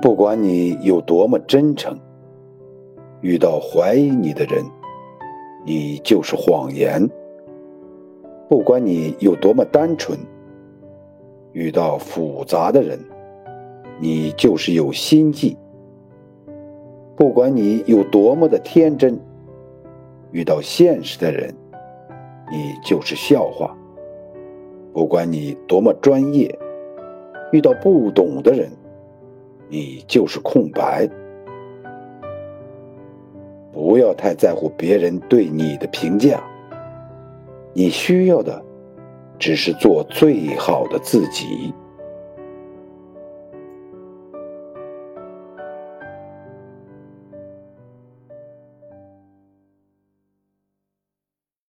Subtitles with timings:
[0.00, 1.96] 不管你有多么真诚，
[3.20, 4.64] 遇到怀疑你的人，
[5.64, 7.06] 你就是谎言；
[8.48, 10.18] 不管你有多么单纯，
[11.52, 12.98] 遇到复杂的人，
[14.00, 15.56] 你就是有心计；
[17.14, 19.16] 不管你有多么的天真，
[20.32, 21.54] 遇到现实的人，
[22.50, 23.70] 你就是笑话；
[24.92, 26.58] 不管你多么专业，
[27.52, 28.68] 遇到不懂的人，
[29.72, 31.08] 你就是空白。
[33.72, 36.44] 不要太在乎别人对你的评价，
[37.72, 38.62] 你需要的
[39.38, 41.72] 只是做最好的自己。